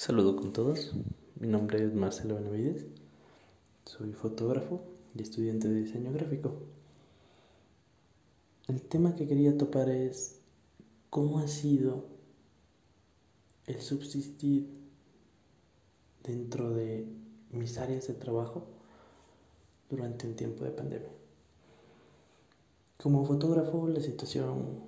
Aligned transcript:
Saludo 0.00 0.34
con 0.34 0.54
todos, 0.54 0.94
mi 1.38 1.46
nombre 1.46 1.84
es 1.84 1.92
Marcelo 1.92 2.36
Benavides, 2.36 2.86
soy 3.84 4.14
fotógrafo 4.14 4.80
y 5.14 5.20
estudiante 5.20 5.68
de 5.68 5.82
diseño 5.82 6.10
gráfico. 6.10 6.54
El 8.66 8.80
tema 8.80 9.14
que 9.14 9.28
quería 9.28 9.58
topar 9.58 9.90
es 9.90 10.40
cómo 11.10 11.40
ha 11.40 11.48
sido 11.48 12.06
el 13.66 13.78
subsistir 13.82 14.70
dentro 16.24 16.70
de 16.70 17.06
mis 17.50 17.76
áreas 17.76 18.06
de 18.06 18.14
trabajo 18.14 18.68
durante 19.90 20.26
un 20.26 20.34
tiempo 20.34 20.64
de 20.64 20.70
pandemia. 20.70 21.12
Como 22.96 23.26
fotógrafo 23.26 23.86
la 23.86 24.00
situación 24.00 24.80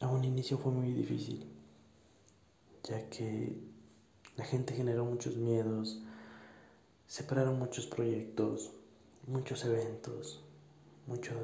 a 0.00 0.08
un 0.08 0.26
inicio 0.26 0.58
fue 0.58 0.72
muy 0.72 0.92
difícil, 0.92 1.46
ya 2.84 3.08
que 3.08 3.77
la 4.38 4.44
gente 4.44 4.72
generó 4.72 5.04
muchos 5.04 5.36
miedos, 5.36 6.00
separaron 7.08 7.58
muchos 7.58 7.86
proyectos, 7.86 8.70
muchos 9.26 9.64
eventos, 9.64 10.40
mucho, 11.08 11.34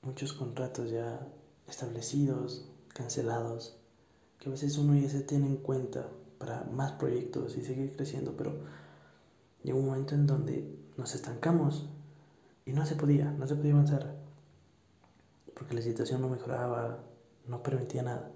muchos 0.00 0.32
contratos 0.32 0.90
ya 0.90 1.20
establecidos, 1.68 2.64
cancelados, 2.94 3.76
que 4.38 4.48
a 4.48 4.52
veces 4.52 4.78
uno 4.78 4.94
ya 4.98 5.10
se 5.10 5.20
tiene 5.20 5.46
en 5.46 5.58
cuenta 5.58 6.08
para 6.38 6.64
más 6.64 6.92
proyectos 6.92 7.54
y 7.58 7.60
seguir 7.60 7.94
creciendo, 7.94 8.34
pero 8.34 8.54
llegó 9.62 9.78
un 9.78 9.88
momento 9.88 10.14
en 10.14 10.26
donde 10.26 10.74
nos 10.96 11.14
estancamos 11.14 11.84
y 12.64 12.72
no 12.72 12.86
se 12.86 12.96
podía, 12.96 13.30
no 13.30 13.46
se 13.46 13.56
podía 13.56 13.74
avanzar, 13.74 14.16
porque 15.52 15.74
la 15.74 15.82
situación 15.82 16.22
no 16.22 16.30
mejoraba, 16.30 16.98
no 17.46 17.62
permitía 17.62 18.02
nada 18.02 18.30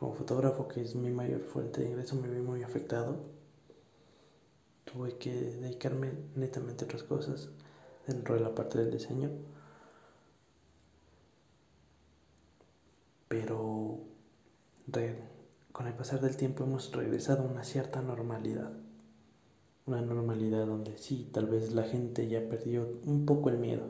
como 0.00 0.14
fotógrafo, 0.14 0.66
que 0.66 0.80
es 0.80 0.94
mi 0.94 1.10
mayor 1.10 1.42
fuente 1.42 1.82
de 1.82 1.90
ingreso, 1.90 2.16
me 2.16 2.28
vi 2.28 2.40
muy 2.40 2.62
afectado. 2.62 3.18
Tuve 4.86 5.18
que 5.18 5.30
dedicarme 5.30 6.12
netamente 6.34 6.84
a 6.84 6.86
otras 6.86 7.02
cosas 7.02 7.50
dentro 8.06 8.34
de 8.34 8.40
la 8.40 8.54
parte 8.54 8.78
del 8.78 8.90
diseño. 8.90 9.30
Pero 13.28 13.98
con 15.72 15.86
el 15.86 15.94
pasar 15.94 16.20
del 16.22 16.36
tiempo 16.36 16.64
hemos 16.64 16.90
regresado 16.92 17.42
a 17.42 17.52
una 17.52 17.62
cierta 17.62 18.00
normalidad. 18.00 18.72
Una 19.84 20.00
normalidad 20.00 20.66
donde 20.66 20.96
sí, 20.96 21.28
tal 21.30 21.46
vez 21.46 21.72
la 21.72 21.82
gente 21.82 22.26
ya 22.26 22.40
perdió 22.48 22.88
un 23.04 23.26
poco 23.26 23.50
el 23.50 23.58
miedo. 23.58 23.84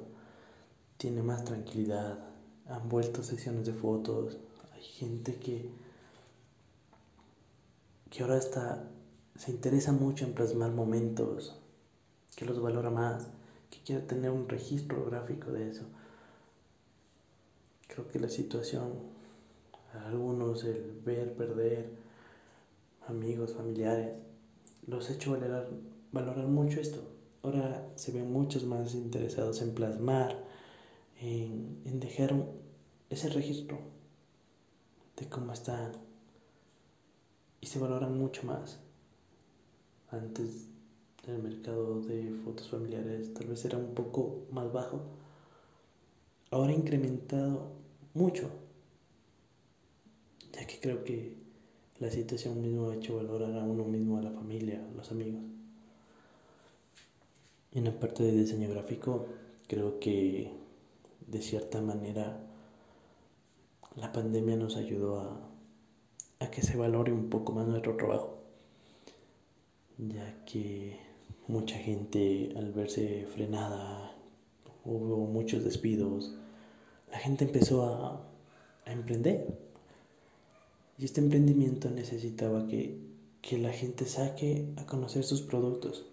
Tiene 0.97 1.23
más 1.23 1.45
tranquilidad. 1.45 2.19
Han 2.67 2.89
vuelto 2.89 3.23
sesiones 3.23 3.65
de 3.67 3.75
fotos. 3.75 4.39
Hay 4.75 4.83
gente 4.83 5.37
que 5.37 5.71
que 8.11 8.23
ahora 8.23 8.37
está, 8.37 8.91
se 9.37 9.53
interesa 9.53 9.93
mucho 9.93 10.25
en 10.25 10.35
plasmar 10.35 10.73
momentos, 10.73 11.57
que 12.37 12.45
los 12.45 12.61
valora 12.61 12.91
más, 12.91 13.29
que 13.71 13.79
quiere 13.85 14.03
tener 14.03 14.31
un 14.33 14.49
registro 14.49 15.05
gráfico 15.05 15.53
de 15.53 15.71
eso. 15.71 15.85
Creo 17.87 18.09
que 18.09 18.19
la 18.19 18.29
situación, 18.29 18.93
algunos, 20.07 20.65
el 20.65 21.01
ver, 21.05 21.35
perder, 21.35 21.91
amigos, 23.07 23.55
familiares, 23.55 24.17
los 24.87 25.09
ha 25.09 25.13
hecho 25.13 25.33
valorar, 25.33 25.69
valorar 26.13 26.47
mucho 26.47 26.81
esto. 26.81 27.03
Ahora 27.43 27.89
se 27.95 28.13
ven 28.13 28.33
muchos 28.33 28.65
más 28.65 28.95
interesados 28.95 29.63
en 29.63 29.75
plasmar, 29.75 30.37
en, 31.21 31.81
en 31.85 32.01
dejar 32.01 32.35
ese 33.09 33.29
registro 33.29 33.79
de 35.17 35.29
cómo 35.29 35.53
está 35.53 35.93
y 37.61 37.67
se 37.67 37.79
valoran 37.79 38.17
mucho 38.19 38.45
más. 38.45 38.79
Antes 40.11 40.67
el 41.27 41.39
mercado 41.39 42.01
de 42.01 42.33
fotos 42.45 42.69
familiares 42.69 43.33
tal 43.35 43.47
vez 43.47 43.65
era 43.65 43.79
un 43.79 43.95
poco 43.95 44.47
más 44.51 44.73
bajo. 44.73 45.01
Ahora 46.51 46.73
ha 46.73 46.77
incrementado 46.77 47.73
mucho, 48.15 48.51
ya 50.53 50.67
que 50.67 50.81
creo 50.81 51.05
que 51.05 51.37
la 52.01 52.11
situación 52.11 52.61
mismo 52.61 52.91
ha 52.91 52.97
hecho 52.97 53.17
valorar 53.17 53.55
a 53.57 53.63
uno 53.63 53.85
mismo, 53.85 54.19
a 54.19 54.23
la 54.23 54.31
familia, 54.31 54.85
a 54.85 54.97
los 54.97 55.11
amigos. 55.13 55.43
En 57.73 57.85
la 57.85 57.93
parte 57.93 58.25
de 58.25 58.33
diseño 58.33 58.69
gráfico, 58.71 59.27
creo 59.69 60.01
que 60.01 60.51
de 61.27 61.41
cierta 61.41 61.81
manera 61.81 62.41
la 63.95 64.11
pandemia 64.11 64.57
nos 64.57 64.77
ayudó 64.77 65.21
a 65.21 65.50
a 66.41 66.51
que 66.51 66.63
se 66.63 66.77
valore 66.77 67.13
un 67.13 67.31
poco 67.31 67.53
más 67.53 67.67
nuestro 67.67 67.97
trabajo, 67.97 68.39
ya 69.99 70.45
que 70.45 70.99
mucha 71.47 71.77
gente 71.77 72.53
al 72.57 72.73
verse 72.73 73.27
frenada, 73.33 74.13
hubo 74.85 75.27
muchos 75.27 75.63
despidos, 75.65 76.35
la 77.11 77.19
gente 77.19 77.45
empezó 77.45 77.85
a, 77.85 78.27
a 78.87 78.93
emprender. 78.93 79.59
Y 80.99 81.05
este 81.05 81.21
emprendimiento 81.21 81.91
necesitaba 81.91 82.67
que, 82.67 82.99
que 83.41 83.59
la 83.59 83.73
gente 83.73 84.07
saque 84.07 84.67
a 84.77 84.87
conocer 84.87 85.25
sus 85.25 85.43
productos, 85.43 86.07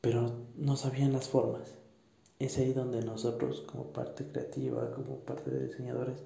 pero 0.00 0.32
no 0.56 0.76
sabían 0.76 1.12
las 1.12 1.28
formas. 1.28 1.74
Es 2.38 2.58
ahí 2.58 2.72
donde 2.72 3.02
nosotros, 3.02 3.62
como 3.62 3.92
parte 3.92 4.26
creativa, 4.26 4.92
como 4.92 5.16
parte 5.20 5.50
de 5.50 5.68
diseñadores, 5.68 6.22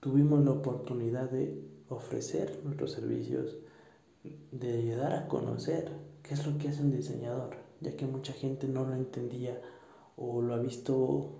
tuvimos 0.00 0.44
la 0.44 0.52
oportunidad 0.52 1.30
de 1.30 1.60
ofrecer 1.88 2.60
nuestros 2.64 2.92
servicios, 2.92 3.56
de 4.52 4.78
ayudar 4.78 5.12
a 5.14 5.28
conocer 5.28 5.90
qué 6.22 6.34
es 6.34 6.46
lo 6.46 6.58
que 6.58 6.68
hace 6.68 6.82
un 6.82 6.92
diseñador, 6.92 7.56
ya 7.80 7.96
que 7.96 8.06
mucha 8.06 8.32
gente 8.32 8.68
no 8.68 8.84
lo 8.84 8.94
entendía 8.94 9.60
o 10.16 10.42
lo 10.42 10.54
ha 10.54 10.58
visto 10.58 11.38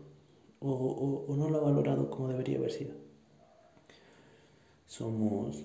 o, 0.61 1.35
no 1.37 1.51
lo 1.51 1.59
ha 1.59 1.61
valorado 1.61 2.11
como 2.11 2.29
debería 2.29 2.59
haber 2.59 2.73
sido. 2.73 2.93
Somos, 4.87 5.63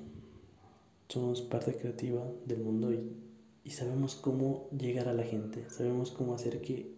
somos 1.08 1.42
parte 1.42 1.76
creativa 1.76 2.24
del 2.46 2.60
mundo 2.60 2.92
y, 2.92 3.16
y 3.64 3.70
sabemos 3.72 4.16
cómo 4.16 4.68
llegar 4.78 5.08
a 5.08 5.14
la 5.14 5.24
gente, 5.24 5.70
sabemos 5.70 6.12
cómo 6.12 6.34
hacer 6.36 6.62
que, 6.62 6.94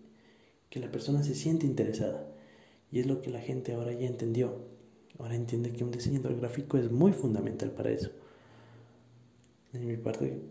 que 0.69 0.79
la 0.79 0.91
persona 0.91 1.23
se 1.23 1.35
siente 1.35 1.65
interesada. 1.65 2.27
Y 2.91 2.99
es 2.99 3.07
lo 3.07 3.21
que 3.21 3.29
la 3.29 3.41
gente 3.41 3.73
ahora 3.73 3.93
ya 3.93 4.07
entendió. 4.07 4.75
Ahora 5.19 5.35
entiende 5.35 5.71
que 5.71 5.83
un 5.83 5.91
diseñador 5.91 6.35
gráfico 6.37 6.77
es 6.77 6.91
muy 6.91 7.13
fundamental 7.13 7.71
para 7.71 7.91
eso. 7.91 8.09
En 9.73 9.87
mi 9.87 9.97
parte, 9.97 10.41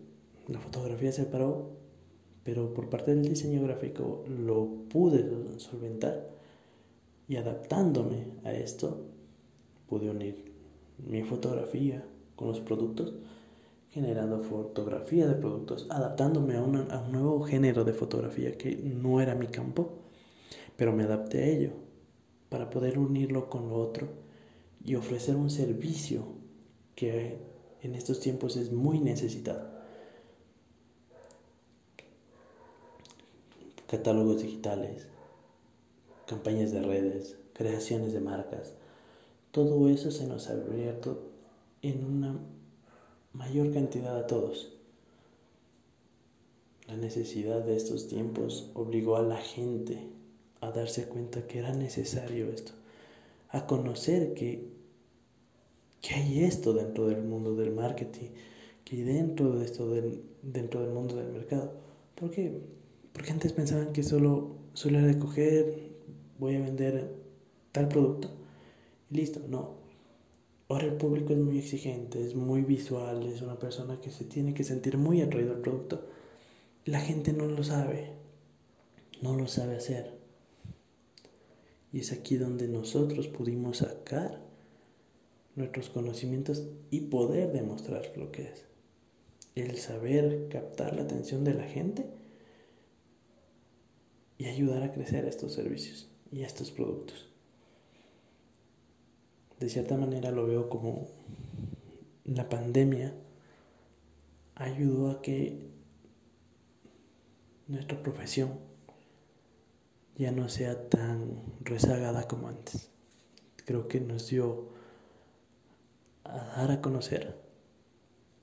la 0.47 0.59
fotografía 0.59 1.11
se 1.11 1.25
paró, 1.25 1.71
pero 2.43 2.73
por 2.73 2.89
parte 2.89 3.13
del 3.13 3.27
diseño 3.27 3.61
gráfico 3.63 4.23
lo 4.27 4.67
pude 4.89 5.59
solventar 5.59 6.29
y 7.27 7.35
adaptándome 7.37 8.27
a 8.43 8.53
esto, 8.53 9.05
pude 9.87 10.09
unir 10.09 10.51
mi 10.97 11.23
fotografía 11.23 12.05
con 12.35 12.47
los 12.47 12.59
productos, 12.59 13.13
generando 13.89 14.41
fotografía 14.41 15.27
de 15.27 15.35
productos, 15.35 15.87
adaptándome 15.89 16.55
a, 16.55 16.59
a 16.59 17.01
un 17.01 17.11
nuevo 17.11 17.41
género 17.43 17.83
de 17.83 17.93
fotografía 17.93 18.57
que 18.57 18.75
no 18.75 19.21
era 19.21 19.35
mi 19.35 19.47
campo, 19.47 19.89
pero 20.75 20.91
me 20.91 21.03
adapté 21.03 21.43
a 21.43 21.47
ello 21.47 21.71
para 22.49 22.69
poder 22.69 22.99
unirlo 22.99 23.49
con 23.49 23.69
lo 23.69 23.75
otro 23.75 24.24
y 24.85 24.95
ofrecer 24.95 25.35
un 25.35 25.49
servicio 25.49 26.23
que 26.95 27.39
en 27.81 27.95
estos 27.95 28.19
tiempos 28.19 28.55
es 28.55 28.71
muy 28.71 28.99
necesitado. 28.99 29.73
Catálogos 33.87 34.41
digitales, 34.41 35.07
campañas 36.27 36.71
de 36.71 36.81
redes, 36.81 37.35
creaciones 37.53 38.13
de 38.13 38.19
marcas, 38.19 38.73
todo 39.51 39.89
eso 39.89 40.11
se 40.11 40.27
nos 40.27 40.49
ha 40.49 40.53
abierto 40.53 41.29
en 41.81 42.03
una 42.03 42.39
mayor 43.33 43.71
cantidad 43.73 44.17
a 44.17 44.27
todos. 44.27 44.73
La 46.87 46.97
necesidad 46.97 47.63
de 47.63 47.75
estos 47.75 48.07
tiempos 48.07 48.69
obligó 48.73 49.15
a 49.17 49.23
la 49.23 49.37
gente 49.37 50.09
a 50.61 50.71
darse 50.71 51.07
cuenta 51.07 51.47
que 51.47 51.59
era 51.59 51.73
necesario 51.73 52.49
esto, 52.49 52.73
a 53.49 53.65
conocer 53.65 54.33
que 54.33 54.74
¿Qué 56.05 56.13
hay 56.13 56.43
esto 56.43 56.71
dentro 56.73 57.07
del 57.07 57.23
mundo 57.23 57.55
del 57.55 57.71
marketing? 57.71 58.27
¿Qué 58.83 58.97
hay 58.97 59.01
dentro 59.01 59.57
de 59.57 59.65
esto 59.65 59.89
del, 59.89 60.21
dentro 60.43 60.81
del 60.81 60.91
mundo 60.91 61.15
del 61.15 61.29
mercado? 61.29 61.73
¿Por 62.13 62.29
qué? 62.29 62.61
Porque 63.11 63.31
antes 63.31 63.53
pensaban 63.53 63.91
que 63.91 64.03
solo, 64.03 64.55
solo 64.73 64.99
era 64.99 65.17
coger, 65.17 65.95
voy 66.37 66.57
a 66.57 66.59
vender 66.59 67.11
tal 67.71 67.87
producto 67.87 68.29
y 69.09 69.15
listo. 69.15 69.41
No. 69.49 69.77
Ahora 70.69 70.85
el 70.85 70.93
público 70.93 71.33
es 71.33 71.39
muy 71.39 71.57
exigente, 71.57 72.23
es 72.23 72.35
muy 72.35 72.61
visual, 72.61 73.23
es 73.23 73.41
una 73.41 73.57
persona 73.57 73.99
que 73.99 74.11
se 74.11 74.25
tiene 74.25 74.53
que 74.53 74.63
sentir 74.63 74.99
muy 74.99 75.21
atraído 75.21 75.53
al 75.53 75.61
producto. 75.61 76.05
La 76.85 76.99
gente 76.99 77.33
no 77.33 77.47
lo 77.47 77.63
sabe, 77.63 78.11
no 79.23 79.35
lo 79.35 79.47
sabe 79.47 79.77
hacer. 79.77 80.13
Y 81.91 82.01
es 82.01 82.11
aquí 82.11 82.35
donde 82.35 82.67
nosotros 82.67 83.27
pudimos 83.27 83.77
sacar 83.77 84.44
nuestros 85.55 85.89
conocimientos 85.89 86.67
y 86.91 87.01
poder 87.01 87.51
demostrar 87.51 88.11
lo 88.15 88.31
que 88.31 88.43
es. 88.43 88.65
El 89.55 89.77
saber 89.77 90.49
captar 90.49 90.95
la 90.95 91.03
atención 91.03 91.43
de 91.43 91.53
la 91.53 91.63
gente 91.63 92.05
y 94.37 94.45
ayudar 94.45 94.83
a 94.83 94.91
crecer 94.91 95.25
estos 95.25 95.53
servicios 95.53 96.09
y 96.31 96.43
estos 96.43 96.71
productos. 96.71 97.29
De 99.59 99.69
cierta 99.69 99.95
manera 99.95 100.31
lo 100.31 100.45
veo 100.45 100.69
como 100.69 101.07
la 102.25 102.49
pandemia 102.49 103.13
ayudó 104.55 105.11
a 105.11 105.21
que 105.21 105.69
nuestra 107.67 108.01
profesión 108.01 108.59
ya 110.17 110.31
no 110.31 110.49
sea 110.49 110.89
tan 110.89 111.41
rezagada 111.61 112.27
como 112.27 112.47
antes. 112.47 112.89
Creo 113.65 113.87
que 113.87 114.01
nos 114.01 114.27
dio 114.29 114.69
a 116.25 116.57
dar 116.57 116.71
a 116.71 116.81
conocer, 116.81 117.35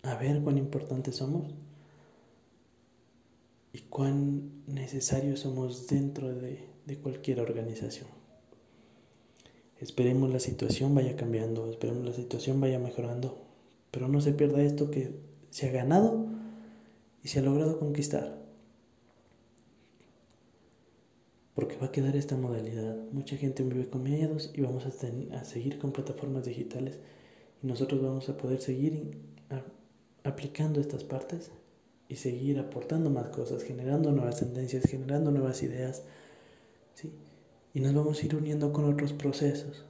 a 0.03 0.15
ver 0.17 0.41
cuán 0.43 0.59
importantes 0.59 1.17
somos 1.17 1.55
y 3.73 3.81
cuán 3.81 4.65
necesarios 4.67 5.41
somos 5.41 5.87
dentro 5.87 6.33
de, 6.35 6.65
de 6.87 6.99
cualquier 6.99 7.41
organización. 7.41 8.09
Esperemos 9.81 10.31
la 10.31 10.39
situación 10.39 10.95
vaya 10.95 11.17
cambiando, 11.17 11.69
esperemos 11.69 12.05
la 12.05 12.13
situación 12.13 12.61
vaya 12.61 12.79
mejorando, 12.79 13.43
pero 13.91 14.09
no 14.09 14.21
se 14.21 14.33
pierda 14.33 14.63
esto 14.63 14.91
que 14.91 15.11
se 15.51 15.69
ha 15.69 15.73
ganado 15.73 16.27
y 17.25 17.29
se 17.29 17.41
ha 17.41 17.43
logrado 17.43 17.79
conquistar. 17.79 18.41
Porque 21.55 21.77
va 21.77 21.87
a 21.87 21.93
quedar 21.93 22.17
esta 22.17 22.37
modalidad. 22.37 22.97
Mucha 23.11 23.37
gente 23.37 23.63
vive 23.63 23.89
con 23.89 24.05
miedos 24.05 24.53
y 24.55 24.63
vamos 24.63 24.87
a, 24.87 25.37
a 25.37 25.45
seguir 25.45 25.79
con 25.79 25.93
plataformas 25.93 26.45
digitales 26.45 26.99
y 27.63 27.67
nosotros 27.67 28.03
vamos 28.03 28.29
a 28.29 28.37
poder 28.37 28.61
seguir 28.61 29.19
aplicando 30.25 30.81
estas 30.81 31.05
partes 31.05 31.51
y 32.09 32.17
seguir 32.17 32.59
aportando 32.59 33.11
más 33.11 33.29
cosas, 33.29 33.63
generando 33.63 34.13
nuevas 34.13 34.41
tendencias, 34.41 34.85
generando 34.85 35.31
nuevas 35.31 35.63
ideas, 35.63 36.03
¿sí? 36.95 37.13
Y 37.75 37.81
nos 37.81 37.95
vamos 37.95 38.23
a 38.23 38.27
ir 38.27 38.37
uniendo 38.37 38.73
con 38.73 38.85
otros 38.85 39.13
procesos 39.13 39.85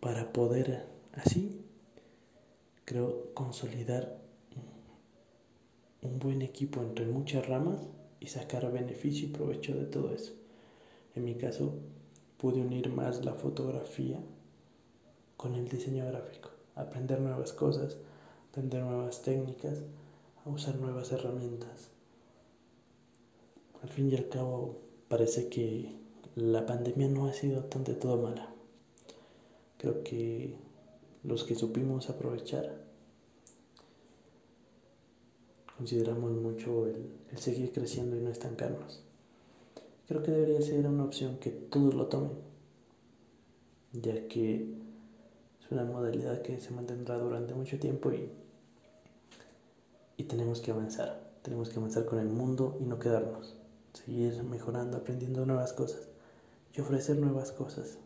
para 0.00 0.32
poder 0.32 0.86
así, 1.12 1.60
creo, 2.84 3.34
consolidar 3.34 4.18
un 6.02 6.18
buen 6.18 6.42
equipo 6.42 6.80
entre 6.80 7.06
muchas 7.06 7.46
ramas 7.46 7.80
y 8.20 8.28
sacar 8.28 8.70
beneficio 8.72 9.28
y 9.28 9.32
provecho 9.32 9.74
de 9.74 9.84
todo 9.84 10.14
eso. 10.14 10.32
En 11.14 11.24
mi 11.24 11.34
caso, 11.34 11.74
pude 12.38 12.60
unir 12.60 12.90
más 12.90 13.24
la 13.24 13.34
fotografía 13.34 14.20
con 15.36 15.54
el 15.54 15.68
diseño 15.68 16.06
gráfico, 16.06 16.50
aprender 16.76 17.20
nuevas 17.20 17.52
cosas, 17.52 17.96
aprender 18.50 18.84
nuevas 18.84 19.22
técnicas, 19.22 19.82
a 20.44 20.50
usar 20.50 20.76
nuevas 20.76 21.10
herramientas. 21.10 21.90
Al 23.82 23.88
fin 23.88 24.10
y 24.10 24.14
al 24.14 24.28
cabo, 24.28 24.78
parece 25.08 25.48
que 25.48 25.92
la 26.36 26.66
pandemia 26.66 27.08
no 27.08 27.26
ha 27.26 27.32
sido 27.32 27.64
tan 27.64 27.82
de 27.82 27.94
todo 27.94 28.18
mala. 28.18 28.48
Creo 29.78 30.04
que 30.04 30.56
los 31.24 31.44
que 31.44 31.54
supimos 31.54 32.08
aprovechar 32.08 32.86
consideramos 35.76 36.32
mucho 36.32 36.86
el, 36.86 37.10
seguir 37.36 37.72
creciendo 37.72 38.16
y 38.16 38.20
no 38.20 38.30
estancarnos. 38.30 39.02
Creo 40.08 40.22
que 40.22 40.30
debería 40.30 40.62
ser 40.62 40.86
una 40.86 41.04
opción 41.04 41.38
que 41.38 41.50
todos 41.50 41.94
lo 41.94 42.06
tomen, 42.06 42.32
ya 43.92 44.26
que 44.28 44.85
es 45.66 45.72
una 45.72 45.84
modalidad 45.84 46.42
que 46.42 46.60
se 46.60 46.70
mantendrá 46.70 47.18
durante 47.18 47.52
mucho 47.52 47.78
tiempo 47.80 48.12
y, 48.12 48.30
y 50.16 50.24
tenemos 50.24 50.60
que 50.60 50.70
avanzar. 50.70 51.20
Tenemos 51.42 51.70
que 51.70 51.78
avanzar 51.78 52.04
con 52.04 52.20
el 52.20 52.28
mundo 52.28 52.76
y 52.80 52.84
no 52.84 53.00
quedarnos. 53.00 53.56
Seguir 53.92 54.44
mejorando, 54.44 54.98
aprendiendo 54.98 55.44
nuevas 55.44 55.72
cosas 55.72 56.08
y 56.72 56.80
ofrecer 56.80 57.16
nuevas 57.18 57.50
cosas. 57.50 57.98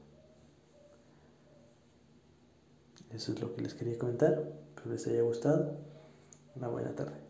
Eso 3.11 3.33
es 3.33 3.41
lo 3.41 3.55
que 3.55 3.63
les 3.63 3.75
quería 3.75 3.99
comentar. 3.99 4.53
Espero 4.75 4.93
les 4.93 5.07
haya 5.07 5.23
gustado. 5.23 5.77
Una 6.57 6.69
buena 6.69 6.95
tarde. 6.95 7.30